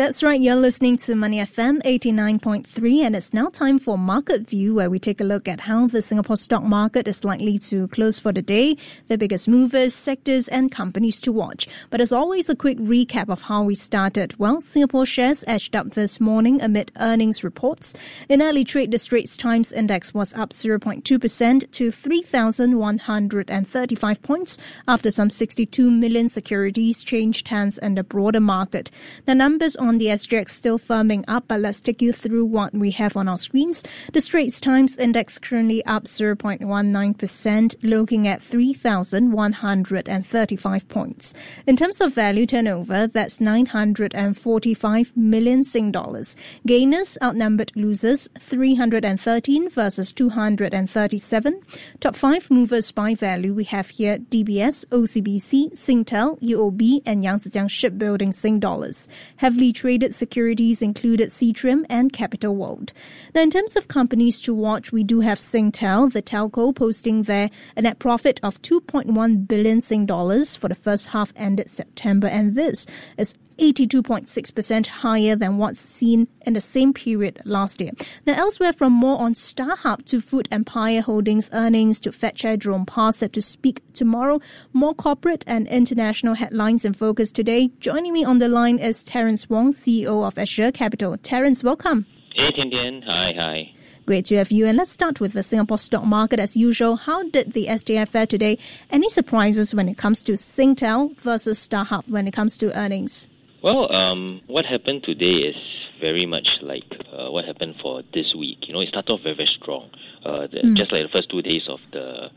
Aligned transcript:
That's 0.00 0.22
right, 0.22 0.40
you're 0.40 0.56
listening 0.56 0.96
to 0.96 1.14
Money 1.14 1.40
FM 1.40 1.82
89.3, 1.82 3.02
and 3.02 3.14
it's 3.14 3.34
now 3.34 3.50
time 3.50 3.78
for 3.78 3.98
Market 3.98 4.48
View, 4.48 4.74
where 4.74 4.88
we 4.88 4.98
take 4.98 5.20
a 5.20 5.24
look 5.24 5.46
at 5.46 5.60
how 5.60 5.88
the 5.88 6.00
Singapore 6.00 6.38
stock 6.38 6.62
market 6.62 7.06
is 7.06 7.22
likely 7.22 7.58
to 7.58 7.86
close 7.88 8.18
for 8.18 8.32
the 8.32 8.40
day, 8.40 8.78
the 9.08 9.18
biggest 9.18 9.46
movers, 9.46 9.92
sectors, 9.92 10.48
and 10.48 10.72
companies 10.72 11.20
to 11.20 11.30
watch. 11.30 11.68
But 11.90 12.00
as 12.00 12.14
always, 12.14 12.48
a 12.48 12.56
quick 12.56 12.78
recap 12.78 13.28
of 13.28 13.42
how 13.42 13.62
we 13.62 13.74
started. 13.74 14.38
Well, 14.38 14.62
Singapore 14.62 15.04
shares 15.04 15.44
edged 15.46 15.76
up 15.76 15.90
this 15.90 16.18
morning 16.18 16.62
amid 16.62 16.92
earnings 16.98 17.44
reports. 17.44 17.94
In 18.26 18.40
early 18.40 18.64
trade, 18.64 18.92
the 18.92 18.98
Straits 18.98 19.36
Times 19.36 19.70
Index 19.70 20.14
was 20.14 20.32
up 20.32 20.54
0.2% 20.54 21.70
to 21.72 21.90
3,135 21.90 24.22
points 24.22 24.56
after 24.88 25.10
some 25.10 25.28
62 25.28 25.90
million 25.90 26.30
securities 26.30 27.04
changed 27.04 27.48
hands 27.48 27.76
in 27.76 27.96
the 27.96 28.02
broader 28.02 28.40
market. 28.40 28.90
The 29.26 29.34
numbers 29.34 29.76
on 29.76 29.89
the 29.98 30.06
SGX 30.06 30.48
still 30.50 30.78
firming 30.78 31.24
up, 31.28 31.44
but 31.48 31.60
let's 31.60 31.80
take 31.80 32.02
you 32.02 32.12
through 32.12 32.44
what 32.44 32.74
we 32.74 32.90
have 32.92 33.16
on 33.16 33.28
our 33.28 33.38
screens. 33.38 33.82
The 34.12 34.20
Straits 34.20 34.60
Times 34.60 34.96
Index 34.96 35.38
currently 35.38 35.84
up 35.86 36.04
0.19%, 36.04 37.76
looking 37.82 38.28
at 38.28 38.42
3,135 38.42 40.88
points. 40.88 41.34
In 41.66 41.76
terms 41.76 42.00
of 42.00 42.14
value 42.14 42.46
turnover, 42.46 43.06
that's 43.06 43.40
945 43.40 45.16
million 45.16 45.64
Sing 45.64 45.90
dollars. 45.92 46.36
Gainers 46.66 47.16
outnumbered 47.22 47.72
losers 47.76 48.28
313 48.38 49.70
versus 49.70 50.12
237. 50.12 51.60
Top 52.00 52.16
five 52.16 52.50
movers 52.50 52.92
by 52.92 53.14
value 53.14 53.54
we 53.54 53.64
have 53.64 53.88
here 53.90 54.18
DBS, 54.18 54.86
OCBC, 54.88 55.72
Singtel, 55.72 56.40
UOB, 56.40 57.02
and 57.06 57.24
Yangzijiang 57.24 57.70
Shipbuilding 57.70 58.32
Sing 58.32 58.58
dollars. 58.58 59.08
Heavily 59.36 59.72
traded 59.80 60.14
securities 60.14 60.82
included 60.82 61.32
Citrim 61.32 61.86
and 61.88 62.12
Capital 62.12 62.54
World. 62.54 62.92
Now, 63.34 63.40
in 63.40 63.50
terms 63.50 63.76
of 63.76 63.88
companies 63.88 64.42
to 64.42 64.52
watch, 64.52 64.92
we 64.92 65.02
do 65.02 65.20
have 65.20 65.38
Singtel, 65.38 66.12
the 66.12 66.20
telco, 66.20 66.74
posting 66.74 67.22
there 67.22 67.48
a 67.78 67.80
net 67.80 67.98
profit 67.98 68.38
of 68.42 68.60
2.1 68.60 69.48
billion 69.48 69.80
Sing 69.80 70.04
dollars 70.04 70.54
for 70.54 70.68
the 70.68 70.74
first 70.74 71.06
half 71.08 71.32
ended 71.34 71.70
September, 71.70 72.26
and 72.26 72.54
this 72.54 72.86
is 73.16 73.34
82.6% 73.60 74.86
higher 74.86 75.36
than 75.36 75.58
what's 75.58 75.78
seen 75.78 76.28
in 76.46 76.54
the 76.54 76.60
same 76.62 76.94
period 76.94 77.38
last 77.44 77.80
year. 77.80 77.90
Now, 78.26 78.34
elsewhere, 78.34 78.72
from 78.72 78.94
more 78.94 79.20
on 79.20 79.34
StarHub 79.34 80.04
to 80.06 80.22
Food 80.22 80.48
Empire 80.50 81.02
Holdings 81.02 81.50
earnings 81.52 82.00
to 82.00 82.12
Fed 82.12 82.36
Chair 82.36 82.56
Jerome 82.56 82.86
Powell 82.86 83.12
set 83.12 83.34
to 83.34 83.42
speak 83.42 83.82
tomorrow. 83.92 84.40
More 84.72 84.94
corporate 84.94 85.44
and 85.46 85.68
international 85.68 86.34
headlines 86.34 86.86
in 86.86 86.94
focus 86.94 87.30
today. 87.30 87.70
Joining 87.80 88.14
me 88.14 88.24
on 88.24 88.38
the 88.38 88.48
line 88.48 88.78
is 88.78 89.02
Terence 89.02 89.50
Wong, 89.50 89.72
CEO 89.72 90.26
of 90.26 90.38
Azure 90.38 90.72
Capital. 90.72 91.18
Terence, 91.18 91.62
welcome. 91.62 92.06
Hey, 92.34 92.50
Tian 92.52 92.70
Tian. 92.70 93.02
Hi, 93.02 93.32
hi. 93.36 93.72
Great 94.06 94.24
to 94.24 94.36
have 94.36 94.50
you. 94.50 94.66
And 94.66 94.78
let's 94.78 94.90
start 94.90 95.20
with 95.20 95.34
the 95.34 95.42
Singapore 95.42 95.78
stock 95.78 96.04
market 96.04 96.40
as 96.40 96.56
usual. 96.56 96.96
How 96.96 97.28
did 97.28 97.52
the 97.52 97.68
STI 97.76 98.06
fare 98.06 98.26
today? 98.26 98.58
Any 98.88 99.10
surprises 99.10 99.74
when 99.74 99.88
it 99.88 99.98
comes 99.98 100.24
to 100.24 100.32
Singtel 100.32 101.14
versus 101.18 101.58
StarHub 101.68 102.08
when 102.08 102.26
it 102.26 102.32
comes 102.32 102.56
to 102.58 102.76
earnings? 102.76 103.28
Well, 103.62 103.94
um, 103.94 104.40
what 104.46 104.64
happened 104.64 105.02
today 105.04 105.52
is 105.52 105.56
very 106.00 106.24
much 106.24 106.48
like 106.62 106.88
uh, 107.12 107.30
what 107.30 107.44
happened 107.44 107.74
for 107.82 108.02
this 108.14 108.34
week. 108.34 108.58
You 108.62 108.72
know, 108.72 108.80
it 108.80 108.88
started 108.88 109.12
off 109.12 109.20
very, 109.22 109.36
very 109.36 109.50
strong. 109.60 109.90
Uh, 110.24 110.46
the, 110.46 110.60
mm. 110.64 110.76
Just 110.76 110.92
like 110.92 111.02
the 111.02 111.12
first 111.12 111.30
two 111.30 111.42
days 111.42 111.62
of 111.68 111.78
the 111.92 112.28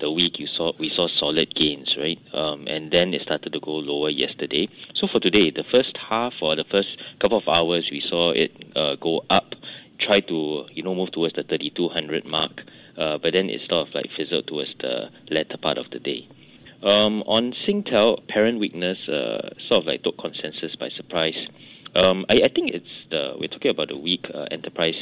the 0.00 0.10
week, 0.10 0.40
you 0.40 0.48
saw 0.56 0.72
we 0.80 0.90
saw 0.94 1.06
solid 1.20 1.54
gains, 1.54 1.94
right? 1.96 2.18
Um, 2.34 2.66
and 2.66 2.90
then 2.90 3.14
it 3.14 3.22
started 3.22 3.52
to 3.52 3.60
go 3.60 3.70
lower 3.70 4.10
yesterday. 4.10 4.68
So 4.96 5.06
for 5.06 5.20
today, 5.20 5.52
the 5.54 5.62
first 5.70 5.96
half 6.10 6.32
or 6.42 6.56
the 6.56 6.64
first 6.68 6.88
couple 7.20 7.38
of 7.38 7.46
hours, 7.46 7.88
we 7.92 8.02
saw 8.08 8.32
it 8.32 8.50
uh, 8.74 8.96
go 8.96 9.22
up, 9.30 9.54
try 10.00 10.20
to 10.20 10.64
you 10.72 10.82
know 10.82 10.94
move 10.96 11.12
towards 11.12 11.36
the 11.36 11.44
3200 11.44 12.26
mark, 12.26 12.62
uh, 12.98 13.18
but 13.22 13.32
then 13.32 13.48
it 13.48 13.60
sort 13.68 13.86
of 13.86 13.94
like 13.94 14.10
fizzled 14.16 14.48
towards 14.48 14.74
the 14.80 15.06
latter 15.30 15.56
part 15.56 15.78
of 15.78 15.86
the 15.92 16.00
day. 16.00 16.26
Um, 16.84 17.22
on 17.22 17.54
Singtel, 17.66 18.22
apparent 18.22 18.60
weakness 18.60 18.98
uh, 19.08 19.56
sort 19.68 19.82
of 19.82 19.86
like 19.86 20.02
took 20.02 20.18
consensus 20.18 20.76
by 20.78 20.90
surprise. 20.94 21.48
Um, 21.96 22.26
I, 22.28 22.44
I, 22.44 22.48
think 22.54 22.72
it's 22.74 22.92
the 23.10 23.32
we're 23.38 23.48
talking 23.48 23.70
about 23.70 23.88
the 23.88 23.96
weak 23.96 24.26
uh, 24.34 24.44
enterprise 24.50 25.00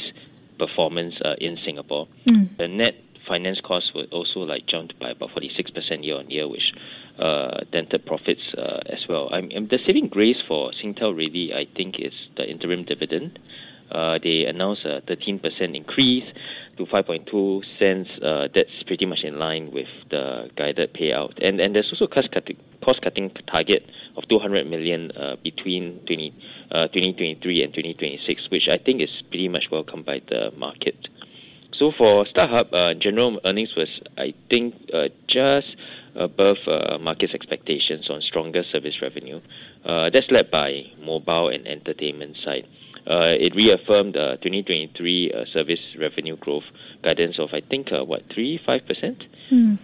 performance 0.57 1.15
uh, 1.25 1.33
in 1.39 1.57
Singapore. 1.65 2.07
Mm. 2.25 2.55
The 2.57 2.69
net 2.69 2.93
finance 3.27 3.59
costs 3.65 3.91
were 3.93 4.05
also 4.13 4.41
like 4.41 4.65
jumped 4.65 4.97
by 4.99 5.11
about 5.11 5.31
46% 5.31 6.05
year 6.05 6.17
on 6.17 6.29
year, 6.29 6.47
which 6.47 6.71
uh, 7.19 7.61
dented 7.71 8.05
profits 8.05 8.41
uh, 8.57 8.79
as 8.85 8.99
well. 9.09 9.29
I 9.33 9.41
mean, 9.41 9.67
the 9.69 9.79
saving 9.85 10.07
grace 10.07 10.37
for 10.47 10.71
Singtel 10.81 11.15
really, 11.15 11.51
I 11.53 11.65
think, 11.75 11.95
is 11.99 12.13
the 12.37 12.49
interim 12.49 12.85
dividend. 12.85 13.39
Uh, 13.91 14.17
they 14.23 14.45
announced 14.45 14.85
a 14.85 15.01
13% 15.01 15.75
increase 15.75 16.23
to 16.77 16.85
5.2 16.85 17.61
cents. 17.79 18.09
Uh, 18.21 18.47
that's 18.53 18.83
pretty 18.85 19.05
much 19.05 19.19
in 19.23 19.39
line 19.39 19.71
with 19.71 19.87
the 20.09 20.49
guided 20.57 20.93
payout. 20.93 21.43
And 21.45 21.59
and 21.59 21.75
there's 21.75 21.89
also 21.91 22.07
cost 22.07 22.31
cutting 22.31 22.57
cost 22.83 23.01
cutting 23.01 23.31
target 23.49 23.83
of 24.17 24.27
200 24.29 24.67
million 24.67 25.11
uh, 25.11 25.35
between 25.43 25.99
20, 26.05 26.33
uh, 26.71 26.87
2023 26.87 27.63
and 27.63 27.73
2026, 27.73 28.49
which 28.51 28.67
I 28.71 28.77
think 28.77 29.01
is 29.01 29.09
pretty 29.29 29.47
much 29.47 29.65
welcomed 29.71 30.05
by 30.05 30.21
the 30.27 30.51
market. 30.57 30.95
So 31.77 31.91
for 31.97 32.25
StarHub, 32.25 32.73
uh, 32.73 32.99
general 32.99 33.39
earnings 33.45 33.73
was 33.75 33.89
I 34.17 34.33
think 34.49 34.75
uh, 34.93 35.09
just 35.27 35.75
above 36.15 36.57
uh, 36.67 36.97
market's 36.99 37.33
expectations 37.33 38.07
on 38.09 38.21
stronger 38.21 38.63
service 38.71 39.01
revenue. 39.01 39.41
Uh, 39.83 40.09
that's 40.13 40.29
led 40.29 40.51
by 40.51 40.83
mobile 40.99 41.49
and 41.49 41.67
entertainment 41.67 42.37
side 42.45 42.67
it 43.11 43.55
reaffirmed 43.55 44.15
uh, 44.15 44.37
2023 44.37 45.31
uh, 45.31 45.45
service 45.53 45.79
revenue 45.99 46.37
growth 46.37 46.63
guidance 47.03 47.37
of 47.39 47.49
I 47.53 47.61
think 47.61 47.87
uh, 47.91 48.03
what 48.03 48.21
three 48.33 48.59
five 48.65 48.81
percent. 48.87 49.23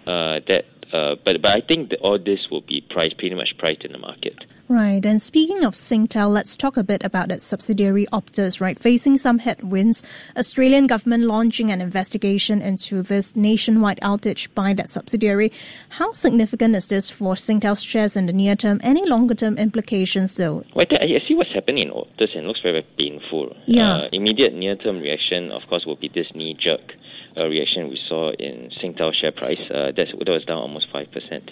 Uh, 0.08 0.40
that 0.48 0.66
uh, 1.10 1.16
but 1.26 1.42
but 1.42 1.52
I 1.52 1.62
think 1.62 1.92
all 2.02 2.20
this 2.20 2.48
will 2.52 2.62
be 2.62 2.86
priced 2.90 3.18
pretty 3.18 3.36
much 3.36 3.58
priced 3.58 3.84
in 3.84 3.92
the 3.92 3.98
market. 3.98 4.36
Right. 4.68 5.04
And 5.04 5.20
speaking 5.20 5.64
of 5.64 5.74
Singtel, 5.74 6.32
let's 6.32 6.56
talk 6.56 6.78
a 6.78 6.84
bit 6.84 7.04
about 7.04 7.32
its 7.32 7.44
subsidiary 7.44 8.06
Optus, 8.14 8.62
right? 8.62 8.78
Facing 8.78 9.18
some 9.18 9.40
headwinds, 9.40 10.04
Australian 10.38 10.86
government 10.86 11.24
launching 11.24 11.72
an 11.72 11.82
investigation 11.82 12.62
into 12.62 13.02
this 13.02 13.36
nationwide 13.36 14.00
outage 14.02 14.54
by 14.54 14.74
that 14.74 14.88
subsidiary. 14.88 15.52
How 15.90 16.12
significant 16.12 16.76
is 16.76 16.88
this 16.88 17.10
for 17.10 17.34
Singtel's 17.34 17.82
shares 17.82 18.16
in 18.16 18.28
the 18.28 18.34
near 18.34 18.56
term? 18.56 18.80
Any 18.84 19.10
longer 19.10 19.34
term 19.34 19.58
implications 19.58 20.36
though? 20.36 20.64
Well, 20.76 20.86
I 20.92 21.18
see 21.28 21.34
what's 21.34 21.54
happening 21.54 21.88
in 21.88 21.90
Optus 21.90 22.36
and 22.36 22.44
it 22.44 22.48
looks 22.48 22.62
very, 22.62 22.84
very 22.84 22.88
painful. 22.96 23.56
Yeah. 23.66 24.04
Uh, 24.04 24.10
immediate 24.12 24.54
near 24.54 24.76
term 24.76 25.00
reaction, 25.00 25.52
of 25.52 25.64
course, 25.68 25.84
will 25.88 25.96
be 25.96 26.12
this 26.14 26.28
knee 26.36 26.56
jerk 26.60 26.94
reaction 27.38 27.90
we 27.90 28.00
saw 28.08 28.32
in 28.32 28.72
Singtel 28.82 29.14
share 29.14 29.32
price. 29.32 29.62
Uh, 29.70 29.92
that's, 29.96 30.12
that 30.12 30.32
was 30.32 30.46
down 30.46 30.58
almost 30.58 30.88
5%. 30.94 31.52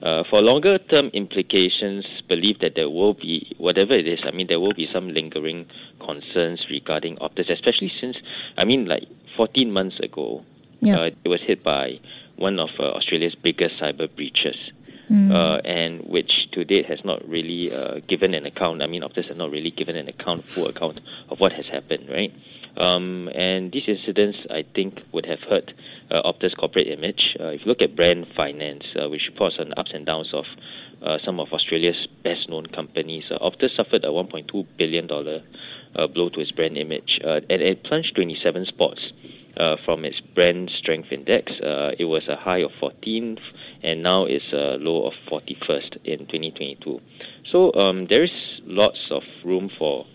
Uh, 0.00 0.24
for 0.30 0.40
longer 0.40 0.78
term 0.78 1.10
implications, 1.12 2.06
believe 2.28 2.60
that 2.60 2.72
there 2.74 2.88
will 2.88 3.14
be, 3.14 3.54
whatever 3.58 3.94
it 3.94 4.06
is, 4.06 4.20
I 4.24 4.30
mean, 4.30 4.46
there 4.46 4.60
will 4.60 4.74
be 4.74 4.88
some 4.92 5.08
lingering 5.10 5.66
concerns 6.00 6.64
regarding 6.70 7.16
Optus, 7.16 7.50
especially 7.50 7.92
since, 8.00 8.16
I 8.56 8.64
mean, 8.64 8.86
like 8.86 9.04
14 9.36 9.72
months 9.72 9.98
ago, 10.00 10.44
yeah. 10.80 10.96
uh, 10.96 11.10
it 11.24 11.28
was 11.28 11.40
hit 11.46 11.62
by 11.62 12.00
one 12.36 12.58
of 12.58 12.70
uh, 12.78 12.84
Australia's 12.84 13.34
biggest 13.34 13.74
cyber 13.80 14.14
breaches. 14.14 14.56
Mm. 15.10 15.32
Uh, 15.32 15.56
and 15.66 16.02
which 16.06 16.30
to 16.52 16.66
date 16.66 16.84
has 16.84 16.98
not 17.02 17.26
really 17.26 17.72
uh, 17.72 18.00
given 18.06 18.34
an 18.34 18.44
account. 18.44 18.82
I 18.82 18.86
mean, 18.86 19.00
Optus 19.00 19.28
has 19.28 19.38
not 19.38 19.50
really 19.50 19.70
given 19.70 19.96
an 19.96 20.06
account, 20.06 20.46
full 20.46 20.66
account 20.66 21.00
of 21.30 21.40
what 21.40 21.50
has 21.52 21.64
happened, 21.64 22.10
right? 22.10 22.30
Um, 22.78 23.28
and 23.34 23.72
these 23.72 23.88
incidents, 23.88 24.38
I 24.50 24.62
think, 24.74 25.00
would 25.12 25.26
have 25.26 25.40
hurt 25.48 25.72
uh, 26.10 26.22
Optus' 26.22 26.56
corporate 26.56 26.86
image. 26.86 27.36
Uh, 27.38 27.48
if 27.48 27.62
you 27.64 27.66
look 27.66 27.82
at 27.82 27.96
brand 27.96 28.26
finance, 28.36 28.84
uh, 28.94 29.08
which 29.08 29.22
reports 29.30 29.56
on 29.58 29.72
ups 29.76 29.90
and 29.92 30.06
downs 30.06 30.30
of 30.32 30.44
uh, 31.02 31.18
some 31.24 31.40
of 31.40 31.48
Australia's 31.52 32.06
best-known 32.22 32.66
companies, 32.66 33.24
uh, 33.30 33.38
Optus 33.38 33.76
suffered 33.76 34.04
a 34.04 34.08
1.2 34.08 34.66
billion 34.78 35.08
dollar 35.08 35.42
uh, 35.96 36.06
blow 36.06 36.28
to 36.28 36.40
its 36.40 36.52
brand 36.52 36.76
image, 36.78 37.18
and 37.24 37.44
it 37.48 37.82
plunged 37.84 38.14
27 38.14 38.66
spots. 38.66 39.00
From 39.84 40.04
its 40.04 40.20
brand 40.36 40.70
strength 40.78 41.08
index, 41.10 41.50
it 41.98 42.04
was 42.04 42.22
a 42.28 42.36
high 42.36 42.60
of 42.60 42.70
14th, 42.80 43.40
and 43.82 44.04
now 44.04 44.24
it's 44.24 44.52
a 44.52 44.78
low 44.78 45.08
of 45.08 45.14
41st 45.28 45.96
in 46.04 46.18
2022. 46.20 47.00
So 47.50 47.72
um, 47.74 48.06
there 48.08 48.22
is 48.22 48.30
lots 48.64 48.98
of 49.10 49.22
room 49.44 49.68
for 49.76 50.06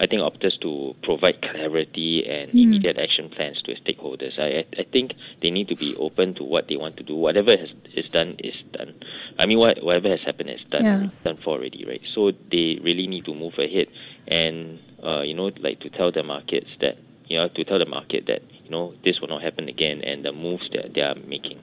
I 0.00 0.06
think 0.06 0.22
Optus 0.22 0.60
to 0.62 0.94
provide 1.02 1.42
clarity 1.42 2.24
and 2.28 2.50
mm. 2.50 2.62
immediate 2.62 2.98
action 2.98 3.28
plans 3.30 3.60
to 3.62 3.74
stakeholders. 3.74 4.38
I, 4.38 4.64
I 4.78 4.84
think 4.84 5.12
they 5.42 5.50
need 5.50 5.68
to 5.68 5.76
be 5.76 5.96
open 5.96 6.34
to 6.36 6.44
what 6.44 6.68
they 6.68 6.76
want 6.76 6.96
to 6.98 7.02
do. 7.02 7.14
Whatever 7.16 7.56
has, 7.56 7.68
is 7.94 8.10
done 8.10 8.36
is 8.38 8.54
done. 8.72 8.94
I 9.38 9.46
mean, 9.46 9.58
what, 9.58 9.82
whatever 9.82 10.08
has 10.10 10.20
happened 10.24 10.50
is 10.50 10.60
done 10.70 10.84
yeah. 10.84 11.08
done 11.24 11.38
for 11.42 11.58
already, 11.58 11.84
right? 11.84 12.02
So 12.14 12.30
they 12.30 12.78
really 12.82 13.06
need 13.06 13.24
to 13.26 13.34
move 13.34 13.54
ahead 13.58 13.88
and 14.26 14.78
uh, 15.02 15.22
you 15.22 15.34
know, 15.34 15.50
like 15.60 15.80
to 15.80 15.90
tell 15.90 16.12
the 16.12 16.22
markets 16.22 16.70
that 16.80 16.96
you 17.28 17.36
know, 17.36 17.48
to 17.48 17.64
tell 17.64 17.78
the 17.78 17.86
market 17.86 18.24
that 18.26 18.42
you 18.64 18.70
know 18.70 18.94
this 19.04 19.20
will 19.20 19.28
not 19.28 19.42
happen 19.42 19.68
again, 19.68 20.00
and 20.02 20.24
the 20.24 20.32
moves 20.32 20.68
that 20.72 20.94
they 20.94 21.02
are 21.02 21.14
making. 21.14 21.60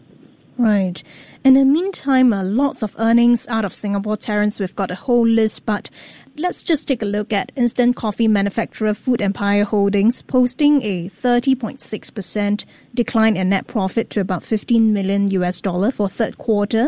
Right. 0.57 1.04
In 1.44 1.56
the 1.56 1.66
meantime, 1.66 2.31
uh, 2.31 2.44
lots 2.44 2.81
of 2.81 2.96
earnings 2.98 3.46
out 3.50 3.66
of 3.66 3.74
Singapore, 3.74 4.16
Terence. 4.16 4.57
We've 4.57 4.75
got 4.75 4.90
a 4.90 4.96
whole 4.96 5.28
list, 5.28 5.66
but 5.66 5.90
let's 6.38 6.63
just 6.63 6.88
take 6.88 7.02
a 7.02 7.06
look 7.06 7.34
at 7.34 7.52
instant 7.57 7.98
coffee 7.98 8.30
manufacturer 8.30 8.94
Food 8.94 9.22
Empire 9.22 9.66
Holdings 9.66 10.22
posting 10.22 10.81
a 10.81 11.10
30.6% 11.10 12.66
decline 12.94 13.36
in 13.36 13.50
net 13.50 13.68
profit 13.68 14.10
to 14.12 14.22
about 14.22 14.46
15 14.46 14.94
million 14.94 15.30
US 15.31 15.60
dollar 15.60 15.92
for 15.92 16.07
third 16.07 16.38
quarter. 16.38 16.88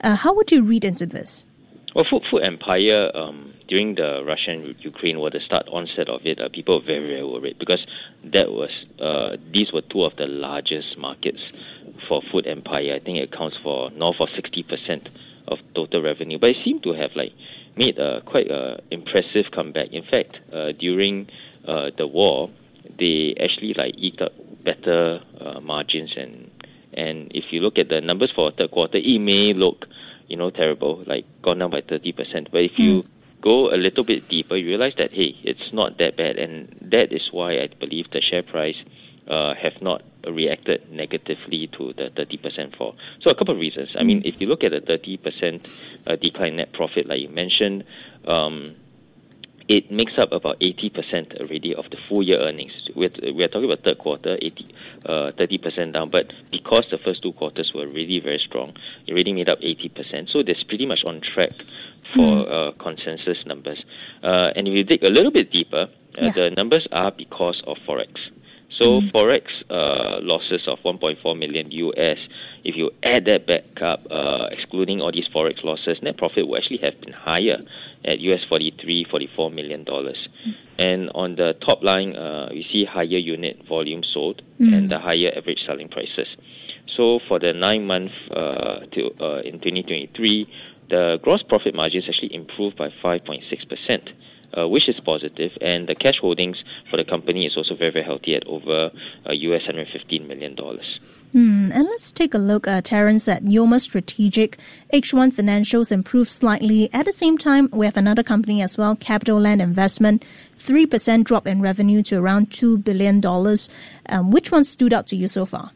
Uh, 0.00 0.14
how 0.14 0.32
would 0.34 0.52
you 0.52 0.62
read 0.62 0.84
into 0.84 1.04
this? 1.04 1.44
Well, 1.96 2.06
Food, 2.08 2.22
Food 2.30 2.42
Empire 2.44 3.10
um, 3.16 3.52
during 3.66 3.96
the 3.96 4.22
Russian 4.24 4.76
Ukraine 4.78 5.18
war, 5.18 5.30
the 5.30 5.40
start 5.44 5.66
onset 5.72 6.08
of 6.08 6.20
it, 6.24 6.40
uh, 6.40 6.48
people 6.54 6.78
were 6.78 6.86
very 6.86 7.08
very 7.08 7.24
worried 7.24 7.58
because 7.58 7.84
that 8.22 8.52
was 8.52 8.70
uh, 9.00 9.36
these 9.52 9.72
were 9.72 9.82
two 9.82 10.04
of 10.04 10.14
the 10.16 10.26
largest 10.26 10.96
markets 10.96 11.40
for 12.08 12.22
Food 12.30 12.46
Empire. 12.46 12.94
I 12.94 12.98
think 13.04 13.18
it 13.18 13.32
accounts 13.32 13.56
for 13.62 13.90
north 13.90 14.16
of 14.20 14.28
sixty 14.34 14.62
percent 14.62 15.08
of 15.48 15.58
total 15.74 16.02
revenue, 16.02 16.38
but 16.38 16.50
it 16.50 16.56
seemed 16.64 16.82
to 16.82 16.92
have 16.92 17.10
like 17.16 17.32
made 17.76 17.98
a 17.98 18.20
quite 18.22 18.50
a 18.50 18.80
impressive 18.90 19.46
comeback. 19.52 19.88
In 19.92 20.02
fact, 20.02 20.38
uh, 20.52 20.72
during 20.72 21.28
uh, 21.66 21.90
the 21.96 22.06
war, 22.06 22.50
they 22.98 23.34
actually 23.40 23.74
like 23.74 23.94
eked 23.96 24.20
up 24.20 24.32
better 24.64 25.20
uh, 25.40 25.60
margins 25.60 26.12
and 26.16 26.50
and 26.92 27.30
if 27.34 27.44
you 27.52 27.60
look 27.60 27.78
at 27.78 27.88
the 27.88 28.00
numbers 28.00 28.32
for 28.34 28.50
third 28.50 28.70
quarter, 28.70 28.98
it 28.98 29.18
may 29.20 29.52
look 29.54 29.86
you 30.26 30.36
know 30.36 30.50
terrible, 30.50 31.04
like 31.06 31.24
gone 31.42 31.58
down 31.58 31.70
by 31.70 31.80
thirty 31.80 32.12
percent. 32.12 32.48
But 32.50 32.62
if 32.62 32.72
you 32.78 33.02
mm. 33.02 33.06
go 33.40 33.72
a 33.72 33.76
little 33.76 34.04
bit 34.04 34.28
deeper, 34.28 34.56
you 34.56 34.68
realize 34.68 34.94
that 34.98 35.12
hey, 35.12 35.36
it's 35.42 35.72
not 35.72 35.98
that 35.98 36.16
bad, 36.16 36.36
and 36.36 36.76
that 36.92 37.12
is 37.12 37.28
why 37.32 37.58
I 37.60 37.68
believe 37.78 38.10
the 38.10 38.20
share 38.20 38.42
price 38.42 38.76
uh, 39.28 39.54
have 39.54 39.80
not 39.80 40.02
reacted 40.26 40.90
negatively 40.90 41.68
to 41.78 41.92
the 41.96 42.10
30% 42.16 42.76
fall. 42.76 42.96
So 43.22 43.30
a 43.30 43.34
couple 43.34 43.54
of 43.54 43.60
reasons. 43.60 43.90
I 43.98 44.02
mean, 44.02 44.22
if 44.24 44.40
you 44.40 44.46
look 44.46 44.64
at 44.64 44.72
the 44.72 44.80
30% 44.80 45.68
uh, 46.06 46.16
decline 46.16 46.56
net 46.56 46.72
profit, 46.72 47.06
like 47.06 47.20
you 47.20 47.28
mentioned, 47.28 47.84
um, 48.26 48.76
it 49.68 49.92
makes 49.92 50.12
up 50.16 50.32
about 50.32 50.58
80% 50.60 51.40
already 51.40 51.74
of 51.74 51.84
the 51.90 51.98
full 52.08 52.22
year 52.22 52.40
earnings. 52.40 52.72
We're, 52.96 53.10
we're 53.22 53.48
talking 53.48 53.66
about 53.70 53.84
third 53.84 53.98
quarter, 53.98 54.38
80, 54.40 54.74
uh, 55.04 55.10
30% 55.38 55.92
down, 55.92 56.10
but 56.10 56.32
because 56.50 56.86
the 56.90 56.98
first 57.04 57.22
two 57.22 57.34
quarters 57.34 57.70
were 57.74 57.86
really 57.86 58.18
very 58.18 58.40
strong, 58.44 58.72
it 59.06 59.12
already 59.12 59.34
made 59.34 59.50
up 59.50 59.60
80%. 59.60 60.30
So 60.32 60.42
that's 60.42 60.62
pretty 60.62 60.86
much 60.86 61.00
on 61.04 61.20
track 61.20 61.50
for 62.16 62.46
mm. 62.46 62.50
uh, 62.50 62.72
consensus 62.82 63.44
numbers. 63.44 63.84
Uh, 64.22 64.56
and 64.56 64.66
if 64.66 64.72
you 64.72 64.84
dig 64.84 65.02
a 65.02 65.08
little 65.10 65.30
bit 65.30 65.52
deeper, 65.52 65.86
uh, 65.86 66.24
yeah. 66.24 66.30
the 66.32 66.50
numbers 66.56 66.88
are 66.90 67.10
because 67.10 67.62
of 67.66 67.76
Forex. 67.86 68.08
So 68.78 69.00
mm. 69.00 69.10
forex 69.12 69.42
uh, 69.68 70.20
losses 70.22 70.62
of 70.68 70.78
1.4 70.84 71.36
million 71.36 71.70
US. 71.70 72.18
If 72.64 72.76
you 72.76 72.90
add 73.02 73.24
that 73.24 73.46
back 73.46 73.82
up, 73.82 74.06
uh, 74.10 74.46
excluding 74.50 75.00
all 75.00 75.10
these 75.10 75.26
forex 75.34 75.64
losses, 75.64 75.98
net 76.00 76.16
profit 76.16 76.46
will 76.46 76.56
actually 76.56 76.78
have 76.78 77.00
been 77.00 77.12
higher 77.12 77.58
at 78.04 78.20
US 78.20 78.40
43, 78.48 79.06
44 79.10 79.50
million 79.50 79.82
dollars. 79.84 80.28
Mm. 80.46 80.54
And 80.78 81.10
on 81.14 81.34
the 81.34 81.54
top 81.64 81.82
line, 81.82 82.14
uh, 82.14 82.48
we 82.50 82.64
see 82.72 82.84
higher 82.84 83.04
unit 83.04 83.66
volume 83.68 84.02
sold 84.14 84.42
mm. 84.60 84.72
and 84.72 84.90
the 84.90 84.98
higher 84.98 85.32
average 85.36 85.58
selling 85.66 85.88
prices. 85.88 86.28
So 86.96 87.18
for 87.26 87.38
the 87.40 87.52
nine 87.52 87.84
month 87.86 88.12
uh, 88.30 88.86
to, 88.92 89.10
uh, 89.20 89.40
in 89.42 89.58
2023, 89.58 90.46
the 90.90 91.18
gross 91.22 91.42
profit 91.42 91.74
margins 91.74 92.04
actually 92.08 92.34
improved 92.34 92.76
by 92.76 92.88
5.6 93.02 93.42
percent 93.68 94.08
which 94.56 94.88
is 94.88 94.96
positive, 95.04 95.52
and 95.60 95.88
the 95.88 95.94
cash 95.94 96.18
holdings 96.20 96.62
for 96.90 96.96
the 96.96 97.04
company 97.04 97.46
is 97.46 97.56
also 97.56 97.74
very, 97.74 97.92
very 97.92 98.04
healthy 98.04 98.34
at 98.34 98.46
over 98.46 98.90
uh, 99.26 99.32
US 99.32 99.62
115 99.66 100.26
million 100.26 100.54
dollars. 100.54 100.98
Hmm. 101.32 101.66
And 101.72 101.84
let's 101.84 102.10
take 102.10 102.32
a 102.32 102.38
look, 102.38 102.66
uh, 102.66 102.80
Terence, 102.80 103.28
at 103.28 103.42
Yoma 103.42 103.80
Strategic. 103.80 104.56
H1 104.94 105.34
financials 105.34 105.92
improved 105.92 106.30
slightly. 106.30 106.88
At 106.92 107.04
the 107.04 107.12
same 107.12 107.36
time, 107.36 107.68
we 107.70 107.84
have 107.84 107.98
another 107.98 108.22
company 108.22 108.62
as 108.62 108.78
well, 108.78 108.96
CapitaLand 108.96 109.60
Investment, 109.60 110.24
3% 110.58 111.24
drop 111.24 111.46
in 111.46 111.60
revenue 111.60 112.02
to 112.04 112.16
around 112.16 112.48
$2 112.48 112.82
billion. 112.82 113.22
Um, 114.08 114.30
which 114.30 114.50
one 114.50 114.64
stood 114.64 114.94
out 114.94 115.06
to 115.08 115.16
you 115.16 115.28
so 115.28 115.44
far? 115.44 115.72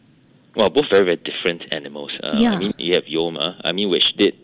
Well, 0.57 0.71
both 0.71 0.87
very, 0.89 1.05
very 1.05 1.17
different 1.17 1.65
animals. 1.71 2.13
Uh, 2.23 2.33
yeah. 2.37 2.53
I 2.55 2.59
mean, 2.59 2.75
you 2.79 2.95
have 2.95 3.05
Yoma, 3.05 3.61
I 3.63 3.73
mean, 3.73 3.91
which 3.91 4.05
did, 4.17 4.35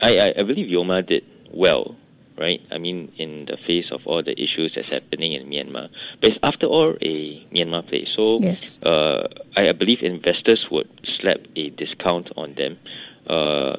I, 0.00 0.18
I, 0.18 0.34
I 0.38 0.42
believe 0.44 0.70
Yoma 0.70 1.04
did 1.04 1.24
well 1.52 1.96
right? 2.38 2.60
I 2.70 2.78
mean, 2.78 3.12
in 3.16 3.46
the 3.46 3.56
face 3.66 3.86
of 3.92 4.00
all 4.06 4.22
the 4.22 4.32
issues 4.32 4.72
that's 4.74 4.90
happening 4.90 5.32
in 5.32 5.46
Myanmar. 5.48 5.88
But 6.20 6.30
it's 6.30 6.38
after 6.42 6.66
all 6.66 6.94
a 7.00 7.46
Myanmar 7.52 7.88
place. 7.88 8.08
So 8.16 8.40
yes. 8.40 8.78
uh, 8.82 9.28
I, 9.56 9.68
I, 9.68 9.72
believe 9.72 9.98
investors 10.02 10.66
would 10.70 10.88
slap 11.20 11.38
a 11.56 11.70
discount 11.70 12.30
on 12.36 12.54
them. 12.54 12.78
Uh, 13.26 13.76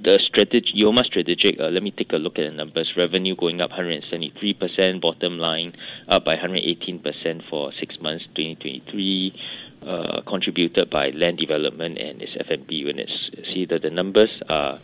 the 0.00 0.20
strategy, 0.24 0.72
Yoma 0.76 1.04
Strategic, 1.04 1.58
uh, 1.58 1.64
let 1.64 1.82
me 1.82 1.90
take 1.90 2.12
a 2.12 2.16
look 2.16 2.38
at 2.38 2.48
the 2.48 2.56
numbers. 2.56 2.92
Revenue 2.96 3.34
going 3.34 3.60
up 3.60 3.70
173%, 3.70 5.00
bottom 5.00 5.38
line 5.38 5.74
up 6.08 6.24
by 6.24 6.36
118% 6.36 7.02
for 7.50 7.72
six 7.80 7.96
months 8.00 8.24
2023, 8.36 9.34
uh, 9.82 10.20
contributed 10.26 10.88
by 10.90 11.10
land 11.10 11.38
development 11.38 11.98
and 11.98 12.22
its 12.22 12.32
F&B 12.38 12.76
units. 12.76 13.12
See 13.52 13.66
that 13.66 13.82
the 13.82 13.90
numbers 13.90 14.30
are 14.48 14.78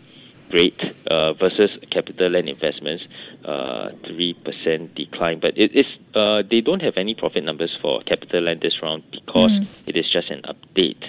rate 0.52 0.80
uh, 1.10 1.32
versus 1.34 1.70
CapitaLand 1.92 2.48
investments, 2.48 3.04
uh, 3.44 3.90
three 4.06 4.36
uh, 4.38 4.44
percent 4.44 4.94
decline. 4.94 5.40
But 5.40 5.56
it 5.56 5.74
is 5.74 5.86
uh, 6.14 6.42
they 6.48 6.60
don't 6.60 6.82
have 6.82 6.94
any 6.96 7.14
profit 7.14 7.44
numbers 7.44 7.76
for 7.80 8.00
CapitaLand 8.02 8.62
this 8.62 8.74
round 8.82 9.04
because 9.10 9.50
mm. 9.50 9.66
it 9.86 9.96
is 9.96 10.06
just 10.12 10.30
an 10.30 10.42
update. 10.42 11.02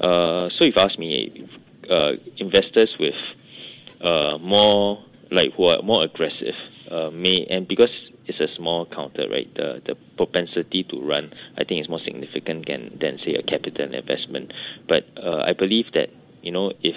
Uh, 0.00 0.48
so 0.56 0.64
if 0.64 0.76
you 0.76 0.82
ask 0.82 0.98
me, 0.98 1.48
uh, 1.90 2.12
investors 2.38 2.90
with 2.98 3.14
more 4.40 5.04
like 5.30 5.52
who 5.56 5.64
are 5.66 5.82
more 5.82 6.04
aggressive 6.04 6.54
may 7.12 7.46
and 7.50 7.68
because 7.68 7.90
it's 8.26 8.40
a 8.40 8.54
small 8.56 8.86
counter, 8.86 9.26
right? 9.30 9.52
The 9.54 9.82
the 9.84 9.96
propensity 10.16 10.84
to 10.84 11.00
run, 11.00 11.32
I 11.58 11.64
think, 11.64 11.82
is 11.82 11.88
more 11.88 12.00
significant 12.04 12.66
than 12.66 12.98
than 13.00 13.18
say 13.24 13.34
a 13.34 13.42
capital 13.42 13.92
investment. 13.94 14.52
But 14.88 15.04
I 15.22 15.52
believe 15.52 15.86
that 15.94 16.08
you 16.42 16.52
know 16.52 16.72
if 16.82 16.96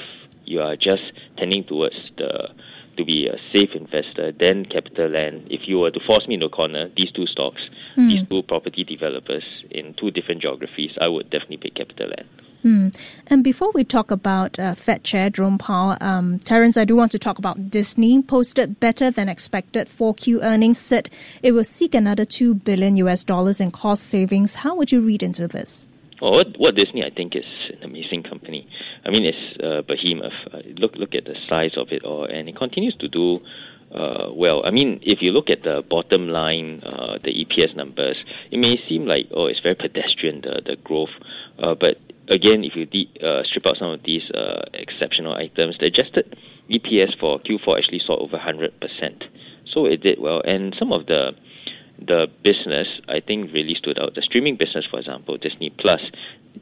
you 0.54 0.62
are 0.62 0.76
just 0.76 1.04
tending 1.38 1.64
towards 1.66 1.96
the 2.18 2.50
to 2.98 3.06
be 3.06 3.28
a 3.28 3.38
safe 3.52 3.70
investor, 3.76 4.32
then 4.40 4.66
CapitaLand, 4.66 5.48
if 5.50 5.62
you 5.66 5.80
were 5.80 5.92
to 5.92 6.00
force 6.06 6.28
me 6.28 6.36
into 6.36 6.46
a 6.46 6.50
corner, 6.50 6.90
these 6.96 7.12
two 7.12 7.26
stocks, 7.26 7.62
mm. 7.98 8.08
these 8.08 8.28
two 8.30 8.44
property 8.44 8.84
developers 8.84 9.44
in 9.72 9.96
two 10.00 10.12
different 10.12 10.42
geographies, 10.42 10.92
I 11.02 11.08
would 11.08 11.30
definitely 11.30 11.58
pick 11.58 11.76
CapitaLand. 11.76 12.28
Mm. 12.64 12.96
And 13.28 13.44
before 13.44 13.72
we 13.74 13.84
talk 13.84 14.10
about 14.10 14.58
uh, 14.58 14.74
Fed 14.76 15.04
Chair 15.04 15.30
Jerome 15.30 15.58
Powell, 15.58 15.98
um, 16.00 16.40
Terence, 16.40 16.78
I 16.78 16.86
do 16.86 16.96
want 16.96 17.12
to 17.12 17.20
talk 17.20 17.38
about 17.38 17.70
Disney. 17.70 18.22
Posted 18.22 18.80
better 18.80 19.12
than 19.12 19.28
expected 19.28 19.88
4Q 19.88 20.42
earnings. 20.42 20.78
Said 20.78 21.10
it 21.42 21.52
will 21.52 21.66
seek 21.66 21.94
another 21.94 22.24
two 22.24 22.56
billion 22.56 22.96
US 22.98 23.26
dollars 23.26 23.60
in 23.60 23.72
cost 23.72 24.06
savings. 24.06 24.56
How 24.56 24.76
would 24.76 24.94
you 24.94 25.02
read 25.02 25.24
into 25.24 25.46
this? 25.46 25.88
Well, 26.22 26.32
what, 26.32 26.58
what 26.58 26.76
Disney 26.76 27.04
I 27.04 27.10
think 27.10 27.36
is 27.36 27.44
an 27.74 27.84
amazing 27.84 28.24
company. 28.24 28.66
I 29.06 29.10
mean, 29.10 29.26
it's 29.26 29.88
behemoth. 29.88 30.34
Uh, 30.54 30.60
look 30.78 30.96
look 30.96 31.14
at 31.14 31.26
the 31.26 31.36
size 31.50 31.76
of 31.78 31.88
it 31.92 32.04
all, 32.04 32.26
and 32.26 32.48
it 32.48 32.56
continues 32.56 32.96
to 32.98 33.08
do 33.08 33.40
uh, 33.94 34.30
well. 34.34 34.62
I 34.66 34.72
mean, 34.72 35.00
if 35.04 35.22
you 35.22 35.32
look 35.32 35.50
at 35.50 35.64
the 35.64 35.84
bottom 35.88 36.30
line, 36.30 36.82
uh, 36.84 37.18
the 37.24 37.46
EPS 37.46 37.76
numbers, 37.76 38.18
it 38.52 38.58
may 38.58 38.80
seem 38.90 39.06
like 39.06 39.28
oh, 39.32 39.46
it's 39.46 39.60
very 39.60 39.76
pedestrian 39.76 40.42
the 40.42 40.62
the 40.66 40.76
growth, 40.84 41.14
uh, 41.60 41.76
but 41.76 41.98
again, 42.30 42.64
if 42.64 42.76
you 42.76 42.86
de- 42.86 43.12
uh, 43.22 43.44
strip 43.44 43.66
out 43.66 43.78
some 43.78 43.90
of 43.90 44.04
these 44.04 44.30
uh, 44.32 44.66
exceptional 44.74 45.36
items, 45.36 45.78
the 45.80 45.88
adjusted 45.88 46.36
EPS 46.70 47.20
for 47.20 47.40
Q4 47.40 47.78
actually 47.78 48.02
saw 48.06 48.18
over 48.18 48.38
hundred 48.38 48.74
percent. 48.80 49.24
So 49.72 49.86
it 49.86 50.02
did 50.02 50.20
well, 50.20 50.42
and 50.46 50.76
some 50.78 50.92
of 50.92 51.06
the 51.06 51.32
the 52.00 52.28
business 52.44 52.88
I 53.08 53.20
think 53.20 53.54
really 53.54 53.76
stood 53.76 54.00
out. 54.00 54.16
The 54.16 54.22
streaming 54.22 54.58
business, 54.58 54.86
for 54.90 55.00
example, 55.00 55.38
Disney 55.38 55.70
Plus, 55.70 56.02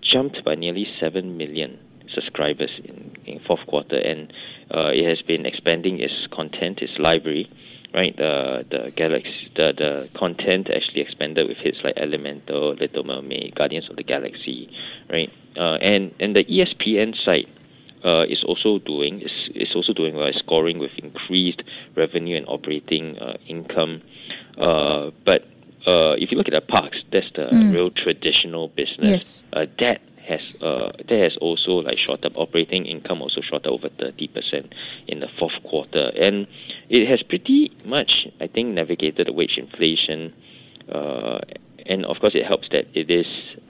jumped 0.01 0.43
by 0.43 0.55
nearly 0.55 0.85
seven 0.99 1.37
million 1.37 1.79
subscribers 2.13 2.71
in, 2.83 3.15
in 3.25 3.39
fourth 3.45 3.65
quarter, 3.67 3.97
and 3.97 4.31
uh, 4.73 4.89
it 4.93 5.07
has 5.07 5.21
been 5.21 5.45
expanding 5.45 5.99
its 5.99 6.13
content, 6.31 6.79
its 6.81 6.93
library. 6.99 7.49
Right, 7.93 8.15
the 8.15 8.63
the 8.71 8.91
galaxy, 8.95 9.51
the 9.57 9.73
the 9.77 10.09
content 10.17 10.69
actually 10.73 11.01
expanded 11.01 11.49
with 11.49 11.57
hits 11.57 11.79
like 11.83 11.95
Elemental, 11.97 12.73
Little 12.75 13.03
Mermaid, 13.03 13.53
Guardians 13.53 13.89
of 13.89 13.97
the 13.97 14.03
Galaxy, 14.03 14.69
right? 15.09 15.29
Uh, 15.57 15.75
and 15.75 16.13
and 16.21 16.33
the 16.33 16.45
ESPN 16.45 17.13
site 17.25 17.49
uh, 18.05 18.23
is 18.23 18.43
also 18.45 18.79
doing 18.79 19.21
is, 19.21 19.31
is 19.55 19.75
also 19.75 19.93
doing 19.93 20.15
well, 20.15 20.31
scoring 20.37 20.79
with 20.79 20.91
increased 20.97 21.63
revenue 21.95 22.37
and 22.37 22.45
operating 22.47 23.17
uh, 23.19 23.37
income. 23.47 24.01
Uh, 24.57 25.11
but 25.25 25.41
uh, 25.87 26.13
if 26.17 26.31
you 26.31 26.37
look 26.37 26.47
at 26.47 26.53
the 26.53 26.61
parks, 26.61 26.97
that's 27.11 27.31
the 27.35 27.49
mm. 27.51 27.73
real 27.73 27.89
traditional 27.89 28.69
business. 28.69 29.43
Yes. 29.43 29.43
Uh, 29.53 29.65
that 29.79 30.01
has 30.31 30.61
uh, 30.61 30.91
that 31.09 31.19
has 31.27 31.37
also 31.41 31.71
like 31.87 31.97
shot 31.97 32.23
up 32.25 32.33
operating 32.35 32.85
income 32.85 33.21
also 33.21 33.41
shot 33.41 33.65
up 33.65 33.73
over 33.73 33.89
30% 33.89 34.71
in 35.07 35.19
the 35.19 35.27
fourth 35.37 35.57
quarter 35.69 36.11
and 36.15 36.47
it 36.89 37.07
has 37.07 37.21
pretty 37.23 37.71
much 37.85 38.27
I 38.39 38.47
think 38.47 38.69
navigated 38.69 39.27
the 39.27 39.33
wage 39.33 39.57
inflation 39.57 40.33
uh, 40.91 41.39
and 41.85 42.05
of 42.05 42.17
course, 42.19 42.33
it 42.35 42.45
helps 42.45 42.69
that 42.71 42.85
it 42.93 43.09
is 43.09 43.25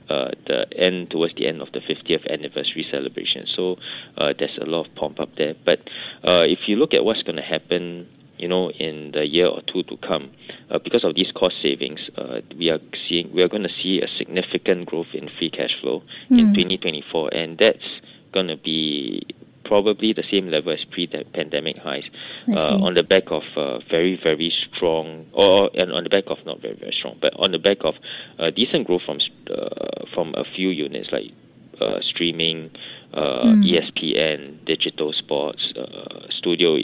uh, 0.09 0.31
the 0.47 0.65
end 0.77 1.11
towards 1.11 1.35
the 1.35 1.47
end 1.47 1.61
of 1.61 1.71
the 1.71 1.79
50th 1.79 2.29
anniversary 2.29 2.85
celebration. 2.91 3.45
So 3.55 3.77
uh, 4.17 4.33
there's 4.37 4.57
a 4.61 4.65
lot 4.65 4.87
of 4.87 4.95
pomp 4.95 5.19
up 5.19 5.29
there. 5.37 5.55
But 5.65 5.79
uh, 6.23 6.43
if 6.43 6.59
you 6.67 6.75
look 6.75 6.93
at 6.93 7.05
what's 7.05 7.23
going 7.23 7.37
to 7.37 7.41
happen, 7.41 8.07
you 8.41 8.47
know, 8.47 8.71
in 8.71 9.11
the 9.13 9.25
year 9.25 9.47
or 9.47 9.61
two 9.71 9.83
to 9.83 9.97
come, 9.97 10.31
uh, 10.71 10.79
because 10.83 11.03
of 11.03 11.15
these 11.15 11.31
cost 11.35 11.55
savings, 11.61 11.99
uh, 12.17 12.41
we 12.57 12.69
are 12.69 12.79
seeing 13.07 13.31
we 13.33 13.41
are 13.41 13.47
going 13.47 13.63
to 13.63 13.69
see 13.81 14.01
a 14.01 14.07
significant 14.17 14.87
growth 14.87 15.13
in 15.13 15.29
free 15.37 15.51
cash 15.51 15.71
flow 15.79 16.01
mm. 16.29 16.39
in 16.39 16.53
2024, 16.53 17.33
and 17.33 17.57
that's 17.59 17.85
going 18.33 18.47
to 18.47 18.57
be 18.57 19.25
probably 19.71 20.11
the 20.11 20.23
same 20.29 20.49
level 20.49 20.73
as 20.73 20.79
pre-pandemic 20.91 21.77
highs 21.77 22.03
uh, 22.49 22.75
on 22.83 22.93
the 22.93 23.03
back 23.03 23.23
of 23.27 23.43
uh, 23.55 23.79
very 23.89 24.19
very 24.21 24.51
strong 24.67 25.25
or 25.31 25.69
and 25.75 25.93
on 25.93 26.03
the 26.03 26.09
back 26.09 26.25
of 26.27 26.37
not 26.45 26.61
very 26.61 26.75
very 26.77 26.91
strong 26.91 27.15
but 27.21 27.31
on 27.39 27.51
the 27.53 27.57
back 27.57 27.77
of 27.81 27.93
uh, 28.37 28.49
decent 28.49 28.85
growth 28.85 29.01
from 29.05 29.19
uh, 29.49 30.03
from 30.13 30.33
a 30.35 30.43
few 30.55 30.69
units 30.69 31.07
like 31.13 31.31
uh, 31.79 31.99
streaming 32.01 32.69
mm. 33.13 33.63
ESPN 33.63 34.65
digital 34.65 35.13
sports 35.13 35.73
studio 36.37 36.75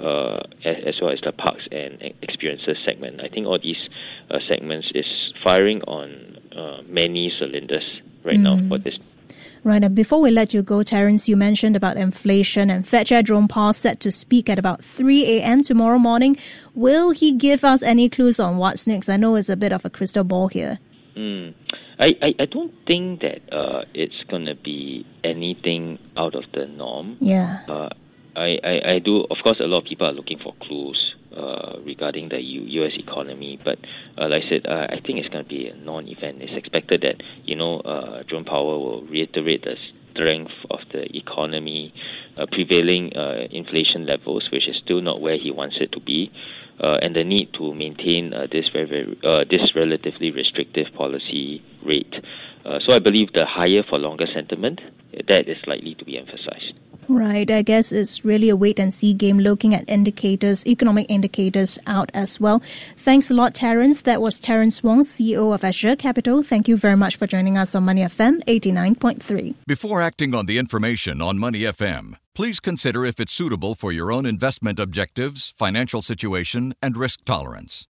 as, 0.00 0.76
as, 0.86 0.94
well 1.00 1.10
as 1.10 1.20
the 1.22 1.32
parks 1.32 1.62
and 1.70 2.00
experiences 2.22 2.76
segment 2.84 3.20
I 3.20 3.28
think 3.28 3.46
all 3.46 3.58
these 3.58 3.88
segments 4.48 4.90
is 4.94 5.06
firing 5.42 5.82
on 5.82 6.38
many 6.88 7.32
cylinders 7.38 7.84
right 8.24 8.38
mm. 8.38 8.42
now 8.42 8.68
for 8.68 8.78
this 8.78 8.98
Right, 9.62 9.84
and 9.84 9.94
before 9.94 10.22
we 10.22 10.30
let 10.30 10.54
you 10.54 10.62
go, 10.62 10.82
Terence, 10.82 11.28
you 11.28 11.36
mentioned 11.36 11.76
about 11.76 11.98
inflation 11.98 12.70
and 12.70 12.88
Fed 12.88 13.08
Chair 13.08 13.22
Jerome 13.22 13.46
Powell 13.46 13.74
set 13.74 14.00
to 14.00 14.10
speak 14.10 14.48
at 14.48 14.58
about 14.58 14.82
3 14.82 15.38
a.m. 15.38 15.62
tomorrow 15.62 15.98
morning. 15.98 16.38
Will 16.74 17.10
he 17.10 17.34
give 17.34 17.62
us 17.62 17.82
any 17.82 18.08
clues 18.08 18.40
on 18.40 18.56
what's 18.56 18.86
next? 18.86 19.10
I 19.10 19.18
know 19.18 19.34
it's 19.34 19.50
a 19.50 19.56
bit 19.56 19.72
of 19.72 19.84
a 19.84 19.90
crystal 19.90 20.24
ball 20.24 20.48
here. 20.48 20.78
Mm. 21.14 21.54
I, 21.98 22.06
I, 22.22 22.34
I, 22.38 22.46
don't 22.46 22.72
think 22.86 23.20
that 23.20 23.40
uh, 23.52 23.84
it's 23.92 24.24
going 24.30 24.46
to 24.46 24.54
be 24.54 25.04
anything 25.22 25.98
out 26.16 26.34
of 26.34 26.44
the 26.54 26.64
norm. 26.64 27.18
Yeah. 27.20 27.60
Uh, 27.68 27.90
I, 28.36 28.58
I, 28.62 28.92
I 28.94 28.98
do, 28.98 29.24
of 29.30 29.36
course, 29.42 29.58
a 29.60 29.64
lot 29.64 29.78
of 29.78 29.84
people 29.84 30.06
are 30.06 30.12
looking 30.12 30.38
for 30.42 30.54
clues 30.62 31.14
uh, 31.36 31.78
regarding 31.84 32.28
the 32.28 32.40
U- 32.40 32.82
U.S. 32.82 32.92
economy. 32.96 33.58
But 33.64 33.78
uh, 34.18 34.28
like 34.28 34.44
I 34.46 34.48
said, 34.48 34.66
uh, 34.66 34.86
I 34.90 35.00
think 35.04 35.18
it's 35.18 35.28
going 35.28 35.44
to 35.44 35.48
be 35.48 35.68
a 35.68 35.76
non-event. 35.76 36.38
It's 36.40 36.52
expected 36.56 37.02
that 37.02 37.22
you 37.44 37.56
know 37.56 37.80
uh, 37.80 38.22
Jerome 38.28 38.44
Powell 38.44 38.82
will 38.84 39.06
reiterate 39.06 39.62
the 39.62 39.74
strength 40.12 40.52
of 40.70 40.80
the 40.92 41.04
economy, 41.16 41.94
uh, 42.36 42.46
prevailing 42.50 43.12
uh, 43.16 43.46
inflation 43.50 44.06
levels, 44.06 44.48
which 44.52 44.68
is 44.68 44.76
still 44.82 45.00
not 45.00 45.20
where 45.20 45.38
he 45.38 45.50
wants 45.50 45.76
it 45.80 45.92
to 45.92 46.00
be. 46.00 46.30
Uh, 46.82 46.96
and 47.02 47.14
the 47.14 47.22
need 47.22 47.52
to 47.52 47.74
maintain 47.74 48.32
uh, 48.32 48.46
this 48.50 48.64
very, 48.72 48.88
very 48.88 49.20
uh, 49.22 49.44
this 49.50 49.70
relatively 49.76 50.30
restrictive 50.30 50.86
policy 50.96 51.62
rate. 51.84 52.14
Uh, 52.64 52.78
so 52.84 52.92
I 52.92 52.98
believe 52.98 53.32
the 53.34 53.44
higher 53.44 53.82
for 53.88 53.98
longer 53.98 54.26
sentiment 54.32 54.80
that 55.28 55.46
is 55.46 55.58
likely 55.66 55.94
to 55.96 56.04
be 56.06 56.16
emphasized. 56.16 56.72
Right. 57.10 57.50
I 57.50 57.62
guess 57.62 57.90
it's 57.90 58.24
really 58.24 58.48
a 58.48 58.56
wait 58.56 58.78
and 58.78 58.94
see 58.94 59.14
game 59.14 59.40
looking 59.40 59.74
at 59.74 59.84
indicators, 59.88 60.64
economic 60.64 61.06
indicators 61.08 61.76
out 61.86 62.08
as 62.14 62.38
well. 62.38 62.62
Thanks 62.96 63.32
a 63.32 63.34
lot, 63.34 63.52
Terence. 63.52 64.02
That 64.02 64.22
was 64.22 64.38
Terence 64.38 64.82
Wong, 64.84 65.02
CEO 65.02 65.52
of 65.52 65.64
Azure 65.64 65.96
Capital. 65.96 66.44
Thank 66.44 66.68
you 66.68 66.76
very 66.76 66.96
much 66.96 67.16
for 67.16 67.26
joining 67.26 67.58
us 67.58 67.74
on 67.74 67.84
Money 67.84 68.02
FM 68.02 68.44
89.3. 68.44 69.54
Before 69.66 70.00
acting 70.00 70.34
on 70.34 70.46
the 70.46 70.56
information 70.56 71.20
on 71.20 71.36
Money 71.36 71.62
FM, 71.62 72.14
please 72.32 72.60
consider 72.60 73.04
if 73.04 73.18
it's 73.18 73.34
suitable 73.34 73.74
for 73.74 73.90
your 73.90 74.12
own 74.12 74.24
investment 74.24 74.78
objectives, 74.78 75.52
financial 75.58 76.02
situation, 76.02 76.74
and 76.80 76.96
risk 76.96 77.24
tolerance. 77.24 77.88